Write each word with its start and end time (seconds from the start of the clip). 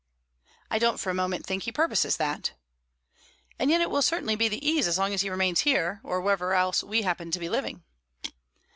"I 0.71 0.79
don't 0.79 0.99
for 0.99 1.11
a 1.11 1.13
moment 1.13 1.45
think 1.45 1.61
he 1.61 1.71
purposes 1.71 2.17
that." 2.17 2.53
"And 3.59 3.69
yet 3.69 3.81
it 3.81 3.91
will 3.91 4.01
certainly 4.01 4.35
be 4.35 4.47
the 4.49 4.67
ease 4.67 4.87
as 4.87 4.97
long 4.97 5.13
as 5.13 5.21
he 5.21 5.29
remains 5.29 5.59
here 5.59 5.99
or 6.03 6.19
wherever 6.21 6.55
else 6.55 6.83
we 6.83 7.03
happen 7.03 7.29
to 7.29 7.37
be 7.39 7.49
living." 7.49 7.83